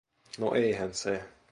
[0.37, 1.23] No eihän se.